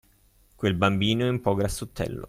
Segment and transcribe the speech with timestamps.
[0.55, 2.19] Quel bambino è un po' grassottello.